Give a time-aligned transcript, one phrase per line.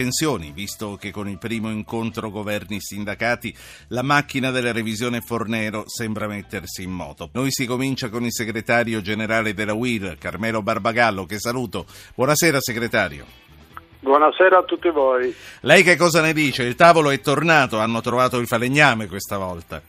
[0.00, 3.54] pensioni, visto che con il primo incontro governi-sindacati
[3.88, 7.28] la macchina della revisione Fornero sembra mettersi in moto.
[7.34, 11.84] Noi si comincia con il segretario generale della UIL, Carmelo Barbagallo, che saluto.
[12.14, 13.26] Buonasera segretario.
[14.00, 15.34] Buonasera a tutti voi.
[15.60, 16.62] Lei che cosa ne dice?
[16.62, 19.82] Il tavolo è tornato, hanno trovato il falegname questa volta.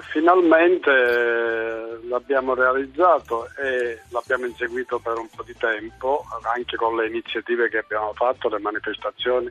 [0.00, 6.24] Finalmente eh, l'abbiamo realizzato e l'abbiamo inseguito per un po' di tempo,
[6.54, 9.50] anche con le iniziative che abbiamo fatto, le manifestazioni,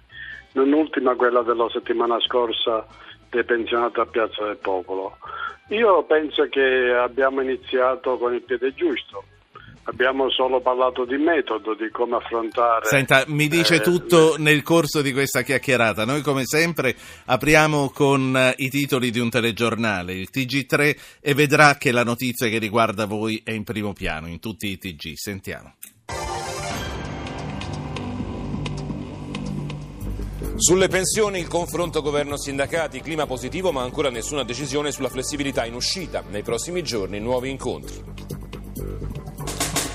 [0.54, 2.86] non ultima quella della settimana scorsa
[3.30, 5.18] dei pensionati a Piazza del Popolo.
[5.70, 9.24] Io penso che abbiamo iniziato con il piede giusto,
[9.84, 12.86] Abbiamo solo parlato di metodo, di come affrontare.
[12.86, 14.44] Senta, mi dice eh, tutto le...
[14.44, 16.06] nel corso di questa chiacchierata.
[16.06, 16.96] Noi, come sempre,
[17.26, 22.48] apriamo con eh, i titoli di un telegiornale, il TG3, e vedrà che la notizia
[22.48, 25.14] che riguarda voi è in primo piano, in tutti i TG.
[25.16, 25.74] Sentiamo.
[30.58, 36.24] Sulle pensioni il confronto governo-sindacati, clima positivo ma ancora nessuna decisione sulla flessibilità in uscita.
[36.30, 38.30] Nei prossimi giorni nuovi incontri.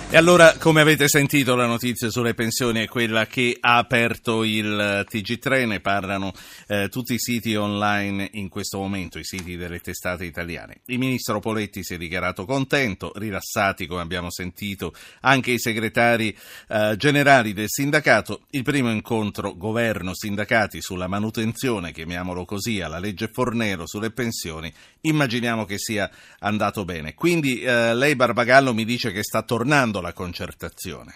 [0.08, 5.04] E allora, come avete sentito, la notizia sulle pensioni è quella che ha aperto il
[5.10, 6.32] TG3, ne parlano
[6.68, 10.82] eh, tutti i siti online in questo momento, i siti delle testate italiane.
[10.86, 16.34] Il ministro Poletti si è dichiarato contento, rilassati, come abbiamo sentito, anche i segretari
[16.68, 18.42] eh, generali del sindacato.
[18.50, 25.78] Il primo incontro governo-sindacati sulla manutenzione, chiamiamolo così, alla legge Fornero sulle pensioni, immaginiamo che
[25.78, 27.14] sia andato bene.
[27.14, 31.12] Quindi eh, lei, Barbagallo, mi dice che sta tornando la concertazione?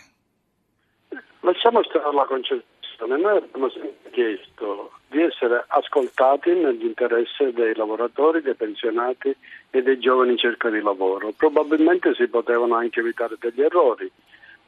[1.40, 3.16] Lasciamo stare la concertazione.
[3.16, 3.68] Noi abbiamo
[4.10, 9.34] chiesto di essere ascoltati nell'interesse dei lavoratori, dei pensionati
[9.70, 11.32] e dei giovani in cerca di lavoro.
[11.36, 14.10] Probabilmente si potevano anche evitare degli errori,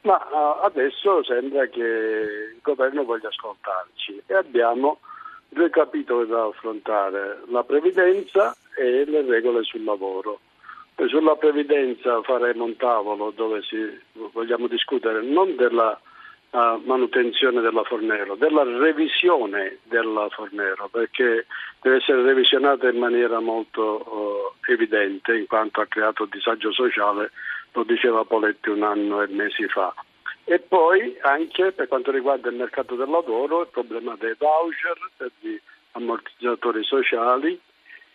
[0.01, 4.99] ma uh, adesso sembra che il governo voglia ascoltarci e abbiamo
[5.47, 10.39] due capitoli da affrontare, la previdenza e le regole sul lavoro.
[10.95, 13.77] Sulla previdenza faremo un tavolo dove si,
[14.13, 15.99] vogliamo discutere non della
[16.51, 21.45] uh, manutenzione della Fornero, della revisione della Fornero, perché
[21.81, 27.31] deve essere revisionata in maniera molto uh, evidente in quanto ha creato disagio sociale,
[27.73, 29.93] lo diceva Poletti un anno e mesi fa.
[30.45, 35.59] E poi anche per quanto riguarda il mercato del lavoro il problema dei voucher, degli
[35.91, 37.59] ammortizzatori sociali,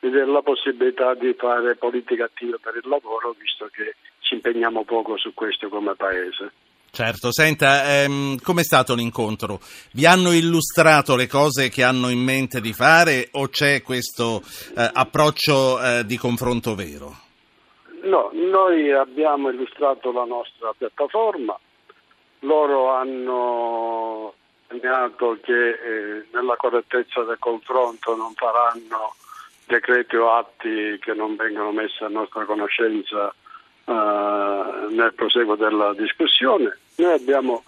[0.00, 5.34] la possibilità di fare politica attiva per il lavoro, visto che ci impegniamo poco su
[5.34, 6.52] questo come Paese.
[6.90, 9.60] Certo, senta, ehm, com'è stato l'incontro?
[9.92, 14.40] Vi hanno illustrato le cose che hanno in mente di fare o c'è questo
[14.76, 17.26] eh, approccio eh, di confronto vero?
[18.02, 21.58] No, noi abbiamo illustrato la nostra piattaforma,
[22.40, 24.34] loro hanno
[24.68, 29.14] segnato che eh, nella correttezza del confronto non faranno
[29.68, 33.32] decreti o atti che non vengono messi a nostra conoscenza
[33.84, 33.92] uh,
[34.90, 36.78] nel proseguo della discussione.
[36.96, 37.62] Noi abbiamo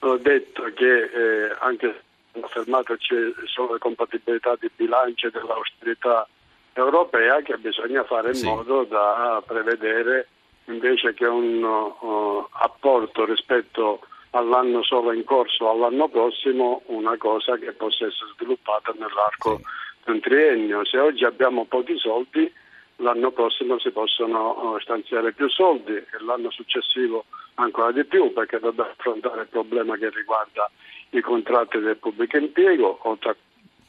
[0.00, 2.02] uh, detto che eh, anche
[2.40, 3.14] affermato ci
[3.46, 6.28] sono le compatibilità di bilancio e dell'austerità
[6.74, 8.46] europea che bisogna fare in sì.
[8.46, 10.28] modo da prevedere
[10.66, 17.72] invece che un uh, apporto rispetto all'anno solo in corso all'anno prossimo una cosa che
[17.72, 20.84] possa essere sviluppata nell'arco sì un triennio.
[20.84, 22.50] Se oggi abbiamo pochi soldi,
[22.96, 27.24] l'anno prossimo si possono eh, stanziare più soldi e l'anno successivo
[27.54, 30.70] ancora di più perché dobbiamo affrontare il problema che riguarda
[31.10, 33.36] i contratti del pubblico impiego, oltre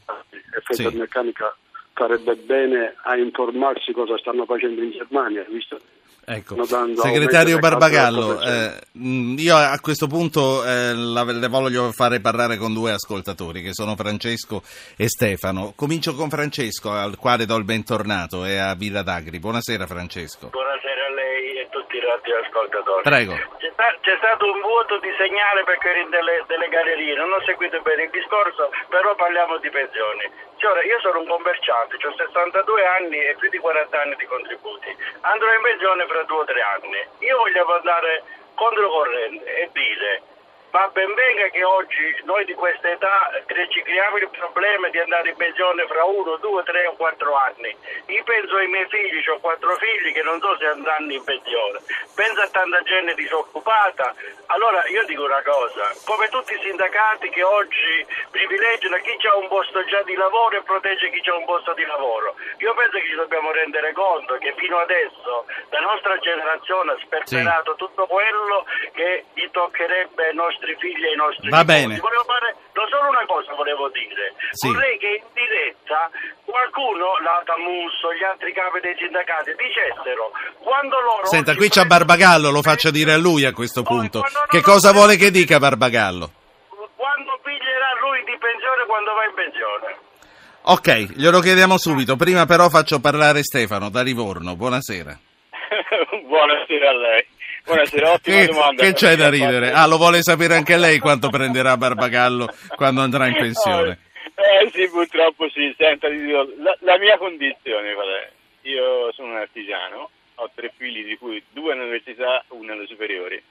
[0.06, 0.24] a
[0.56, 0.98] effetto sì.
[0.98, 1.56] meccanica
[1.94, 5.80] farebbe bene a informarsi cosa stanno facendo in Germania, visto
[6.32, 6.64] Ecco.
[6.64, 13.64] Segretario Barbagallo, eh, io a questo punto eh, le voglio fare parlare con due ascoltatori
[13.64, 14.62] che sono Francesco
[14.96, 15.74] e Stefano.
[15.76, 19.40] Comincio con Francesco al quale do il bentornato e a Villa d'Agri.
[19.40, 20.50] Buonasera Francesco.
[20.50, 23.02] Buonasera a lei e a tutti i radioascoltatori.
[23.02, 23.59] Prego.
[23.80, 28.04] C'è, c'è, stato un vuoto di segnale perché delle, delle gallerie, non ho seguito bene
[28.04, 30.30] il discorso, però parliamo di pensioni.
[30.58, 34.94] Signora, io sono un commerciante, ho 62 anni e più di 40 anni di contributi.
[35.22, 37.08] Andrò in pensione fra due o tre anni.
[37.20, 40.22] Io voglio andare controcorrente e dire
[40.72, 43.32] ma ben venga che oggi noi di questa età
[43.70, 47.76] ci creiamo il problema di andare in pensione fra uno, due, tre o quattro anni.
[48.08, 51.80] Io penso ai miei figli, ho quattro figli che non so se andranno in pensione.
[52.16, 54.14] Penso a tanta gente disoccupata.
[54.48, 59.48] Allora io dico una cosa, come tutti i sindacati che oggi privilegiano chi ha un
[59.48, 63.08] posto già di lavoro e protegge chi ha un posto di lavoro, io penso che
[63.08, 67.78] ci dobbiamo rendere conto che fino adesso la nostra generazione ha sperperato sì.
[67.78, 71.80] tutto quello che gli toccherebbe nostri nostri figli e ai nostri Va nipoti.
[71.80, 72.00] bene.
[72.00, 74.36] Volevo fare no, solo una cosa volevo dire.
[74.52, 74.68] Sì.
[74.68, 76.12] Vorrei che in diretta
[76.44, 82.52] qualcuno, la Tamusso, gli altri capi dei sindacati, dicessero quando loro Senta, qui c'è Barbagallo,
[82.52, 84.22] lo faccio dire a lui a questo punto.
[84.22, 86.32] Che cosa vuole che dica Barbagallo?
[86.96, 89.88] Quando piglierà lui di pensione quando va in pensione?
[90.62, 92.16] Ok, glielo chiediamo subito.
[92.18, 94.56] Prima però faccio parlare Stefano da Livorno.
[94.56, 95.18] Buonasera.
[96.28, 97.26] Buonasera a lei.
[97.66, 98.84] Buonasera, ottima Che, domanda.
[98.84, 99.72] che c'è da ridere?
[99.72, 104.00] Ah, lo vuole sapere anche lei quanto prenderà Barbagallo quando andrà in pensione?
[104.40, 105.74] Eh sì, purtroppo sì.
[105.78, 108.32] Senta, la, la mia condizione qual è?
[108.70, 113.42] Io sono un artigiano, ho tre figli di cui due all'università, uno alle superiori.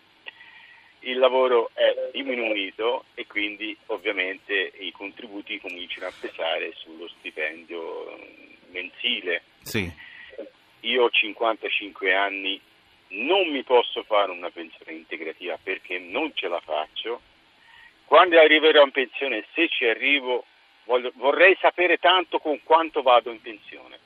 [1.01, 8.19] Il lavoro è diminuito e quindi ovviamente i contributi cominciano a pesare sullo stipendio
[8.71, 9.43] mensile.
[9.61, 9.93] Sì.
[10.81, 12.59] Io ho 55 anni,
[13.11, 17.21] non mi posso fare una pensione integrativa perché non ce la faccio.
[18.05, 20.45] Quando arriverò in pensione, se ci arrivo,
[20.85, 23.99] voglio- vorrei sapere tanto con quanto vado in pensione.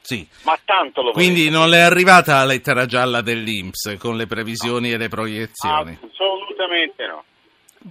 [0.00, 0.28] Sì.
[0.44, 4.26] Ma tanto lo vorrei Quindi non le è arrivata la lettera gialla dell'Inps con le
[4.26, 5.98] previsioni e le proiezioni?
[6.02, 7.24] Assolutamente no.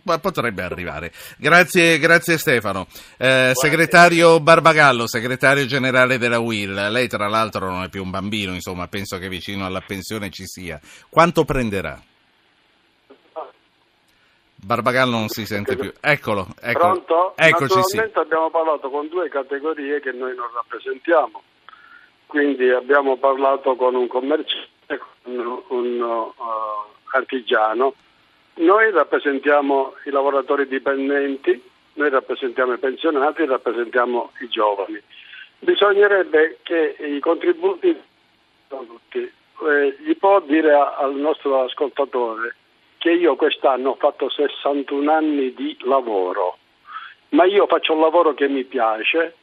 [0.01, 1.11] Potrebbe arrivare.
[1.37, 2.87] Grazie, grazie Stefano.
[3.17, 8.53] Eh, segretario Barbagallo, segretario generale della UIL, lei tra l'altro non è più un bambino,
[8.53, 10.79] insomma, penso che vicino alla pensione ci sia.
[11.09, 12.01] Quanto prenderà?
[14.63, 15.91] Barbagallo non si sente più.
[15.99, 17.01] Eccolo, eccolo.
[17.03, 17.33] Pronto?
[17.35, 17.97] Eccoci sì.
[17.97, 21.41] Naturalmente abbiamo parlato con due categorie che noi non rappresentiamo.
[22.25, 26.33] Quindi abbiamo parlato con un commerciante, con un uh,
[27.11, 27.93] artigiano.
[28.55, 31.61] Noi rappresentiamo i lavoratori dipendenti,
[31.93, 35.01] noi rappresentiamo i pensionati, rappresentiamo i giovani.
[35.59, 37.99] Bisognerebbe che i contributi
[38.67, 42.55] tutti, eh, gli può dire a- al nostro ascoltatore
[42.97, 46.57] che io quest'anno ho fatto 61 anni di lavoro,
[47.29, 49.35] ma io faccio un lavoro che mi piace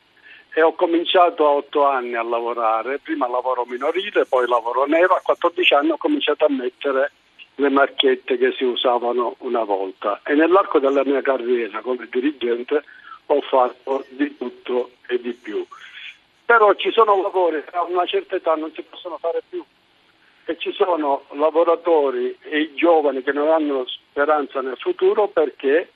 [0.52, 5.20] e ho cominciato a 8 anni a lavorare, prima lavoro minorile, poi lavoro nero, a
[5.20, 7.12] 14 anni ho cominciato a mettere
[7.56, 12.82] le marchette che si usavano una volta e nell'arco della mia carriera come dirigente
[13.26, 15.64] ho fatto di tutto e di più.
[16.44, 19.64] Però ci sono lavori che a una certa età non si possono fare più
[20.44, 25.92] e ci sono lavoratori e i giovani che non hanno speranza nel futuro perché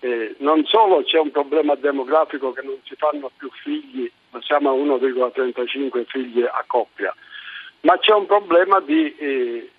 [0.00, 4.10] eh, non solo c'è un problema demografico che non si fanno più figli,
[4.40, 7.14] siamo a 1,35 figli a coppia,
[7.80, 9.70] ma c'è un problema di eh,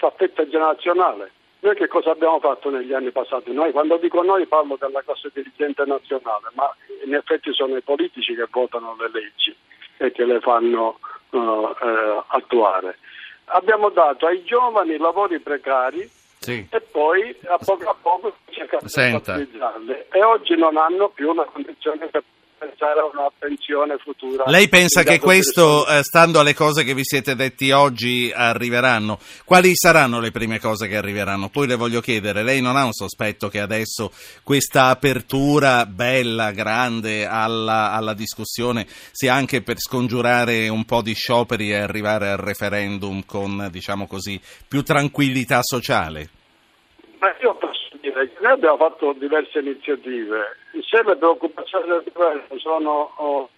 [0.00, 1.30] staffetta generazionale.
[1.60, 3.52] Noi che cosa abbiamo fatto negli anni passati?
[3.52, 6.74] Noi, quando dico noi parlo della classe dirigente nazionale, ma
[7.04, 9.54] in effetti sono i politici che votano le leggi
[9.98, 10.98] e che le fanno
[11.28, 12.96] eh, eh, attuare.
[13.52, 16.08] Abbiamo dato ai giovani lavori precari
[16.38, 16.66] Sì.
[16.70, 21.44] e poi a poco a poco cercano di stabilizzarli e oggi non hanno più una
[21.44, 22.22] condizione per
[22.60, 24.44] pensare a una pensione futura.
[24.46, 29.18] Lei pensa che questo, eh, stando alle cose che vi siete detti oggi, arriveranno?
[29.46, 31.48] Quali saranno le prime cose che arriveranno?
[31.48, 34.12] Poi le voglio chiedere, lei non ha un sospetto che adesso
[34.42, 41.70] questa apertura bella, grande alla, alla discussione sia anche per scongiurare un po' di scioperi
[41.70, 46.28] e arrivare al referendum con, diciamo così, più tranquillità sociale?
[47.20, 50.56] Ma io posso dire che noi abbiamo fatto diverse iniziative.
[50.88, 53.50] Se le preoccupazioni del governo sono oh,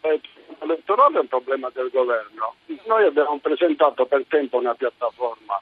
[0.60, 2.54] elettorali è un problema del governo.
[2.86, 5.60] Noi abbiamo presentato per tempo una piattaforma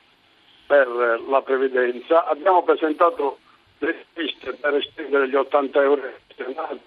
[0.67, 3.39] per eh, la previdenza, abbiamo presentato
[3.79, 6.03] le liste per estendere gli 80 euro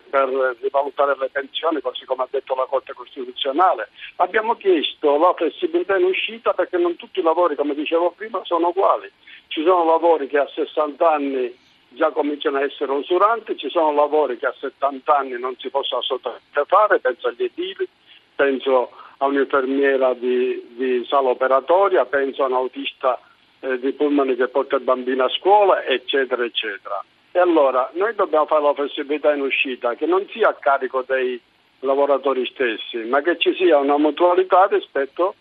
[0.09, 3.89] per eh, rivalutare le pensioni, così come ha detto la Corte Costituzionale.
[4.17, 8.69] Abbiamo chiesto la flessibilità in uscita perché non tutti i lavori, come dicevo prima, sono
[8.69, 9.11] uguali.
[9.47, 11.55] Ci sono lavori che a 60 anni
[11.93, 16.01] già cominciano a essere usuranti, ci sono lavori che a 70 anni non si possono
[16.01, 17.87] assolutamente fare, penso agli edili,
[18.35, 23.19] penso a un'infermiera di, di sala operatoria, penso a un autista
[23.61, 27.03] eh, di pullman che porta il bambino a scuola, eccetera, eccetera.
[27.31, 31.39] E allora noi dobbiamo fare la flessibilità in uscita che non sia a carico dei
[31.79, 35.35] lavoratori stessi, ma che ci sia una mutualità rispetto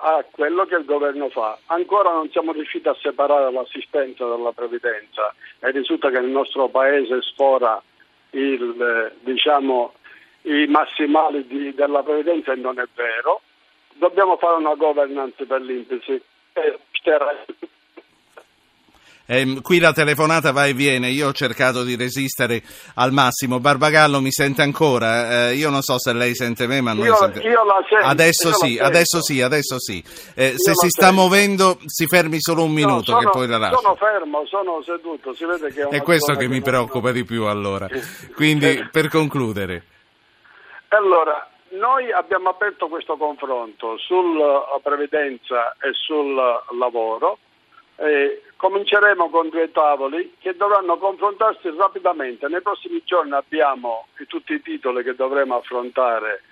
[0.00, 1.58] a quello che il governo fa.
[1.66, 7.20] Ancora non siamo riusciti a separare l'assistenza dalla previdenza e risulta che nel nostro paese
[7.22, 7.80] sfora
[8.30, 9.94] il, eh, diciamo,
[10.42, 13.42] i massimali di- della previdenza e non è vero.
[13.94, 16.22] Dobbiamo fare una governance per l'Inpsi.
[16.54, 17.44] Eh, Stera-
[19.32, 22.62] Ehm, qui la telefonata va e viene, io ho cercato di resistere
[22.94, 23.60] al massimo.
[23.60, 25.50] Barbagallo mi sente ancora?
[25.50, 28.06] Eh, io non so se lei sente me, ma noi Io- sente- io la sento,
[28.06, 28.84] Adesso io la sì, sento.
[28.84, 30.04] adesso sì, adesso sì.
[30.34, 33.46] Eh, se la si sta muovendo, si fermi solo un minuto No, che sono, poi
[33.46, 33.80] la lascio.
[33.80, 37.12] sono fermo, sono seduto, si vede che è È questo zona che mi non- preoccupa
[37.12, 37.86] di più allora.
[38.34, 39.84] Quindi, per concludere.
[40.88, 46.34] Allora, noi abbiamo aperto questo confronto sulla previdenza e sul
[46.80, 47.38] lavoro.
[48.00, 52.48] E cominceremo con due tavoli che dovranno confrontarsi rapidamente.
[52.48, 56.42] Nei prossimi giorni abbiamo tutti i titoli che dovremo affrontare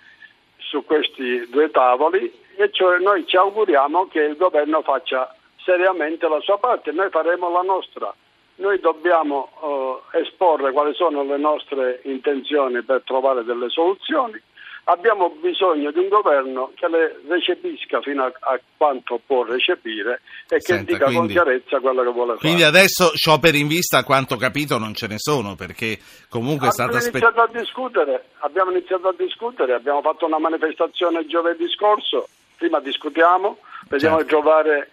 [0.58, 6.40] su questi due tavoli e cioè noi ci auguriamo che il governo faccia seriamente la
[6.40, 8.14] sua parte, noi faremo la nostra.
[8.56, 14.42] Noi dobbiamo eh, esporre quali sono le nostre intenzioni per trovare delle soluzioni.
[14.90, 20.56] Abbiamo bisogno di un governo che le recepisca fino a, a quanto può recepire e
[20.56, 22.76] che Senta, dica con quindi- chiarezza quello che vuole Quindi fare.
[22.78, 25.98] adesso scioperi in vista, a quanto capito, non ce ne sono, perché
[26.30, 31.26] comunque è stata Abbiamo iniziato a discutere, abbiamo iniziato a discutere, abbiamo fatto una manifestazione
[31.26, 32.26] giovedì scorso,
[32.56, 33.58] prima discutiamo,
[33.90, 34.22] vediamo Certo.
[34.36, 34.90] di trovare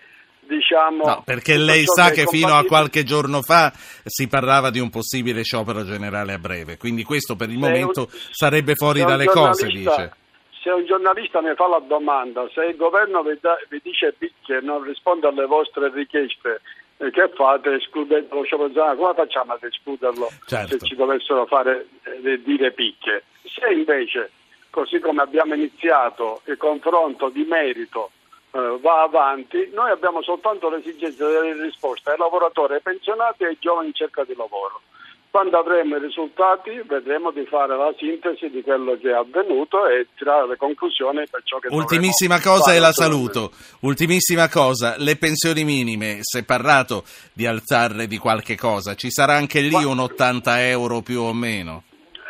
[0.48, 2.68] diciamo No, perché lei sa che fino a compatibile.
[2.68, 3.72] qualche giorno fa
[4.04, 8.00] si parlava di un possibile sciopero generale a breve, quindi questo per il Se momento
[8.02, 10.14] un- sarebbe fuori dalle cose, dice.
[10.62, 14.58] Se un giornalista mi fa la domanda, se il governo vi, da- vi dice picche
[14.58, 16.62] e non risponde alle vostre richieste,
[16.98, 18.98] eh, che fate escludendo lo sciopero generale?
[18.98, 20.80] Come facciamo ad escluderlo Certo.
[20.80, 21.86] se ci dovessero fare
[22.24, 23.26] eh, dire picche?
[23.44, 24.32] Se invece,
[24.72, 28.10] così come abbiamo iniziato il confronto di merito
[28.56, 33.48] eh, va avanti, noi abbiamo soltanto l'esigenza di dare risposta ai lavoratori, ai pensionati e
[33.48, 34.82] ai giovani in cerca di lavoro.
[35.30, 40.08] Quando avremo i risultati vedremo di fare la sintesi di quello che è avvenuto e
[40.16, 43.52] tirare le conclusioni per ciò che Ultimissima cosa e la saluto.
[43.82, 49.34] Ultimissima cosa, le pensioni minime, si è parlato di alzarle di qualche cosa, ci sarà
[49.34, 51.84] anche lì un 80 euro più o meno?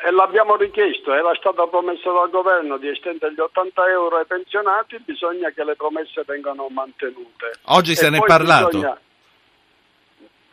[0.05, 4.99] E l'abbiamo richiesto, era stata promessa dal governo di estendere gli 80 euro ai pensionati,
[5.03, 7.53] bisogna che le promesse vengano mantenute.
[7.63, 8.67] Oggi se E ne è parlato?
[8.67, 8.99] bisogna-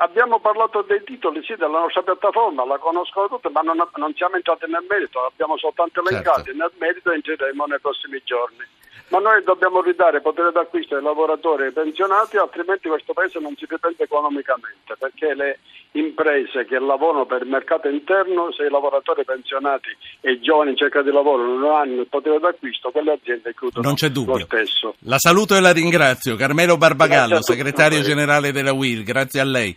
[0.02, 4.34] Abbiamo parlato dei titoli, sì, della nostra piattaforma, la conoscono tutte, ma non, non siamo
[4.34, 6.58] entrati nel merito, abbiamo soltanto elencati, Certo.
[6.58, 8.66] nel merito entreremo nei prossimi giorni.
[9.08, 13.54] Ma noi dobbiamo ridare potere d'acquisto ai lavoratori e ai pensionati, altrimenti questo Paese non
[13.58, 15.58] si riprende economicamente, perché le
[15.92, 19.88] imprese che lavorano per il mercato interno, se i lavoratori pensionati
[20.22, 23.86] e i giovani in cerca di lavoro non hanno il potere d'acquisto, quelle aziende chiudono
[23.86, 24.38] Non c'è dubbio.
[24.38, 24.94] lo stesso.
[25.00, 26.34] La saluto e la ringrazio.
[26.34, 29.76] Carmelo Barbagallo, tutti segretario generale della UIL, grazie a lei.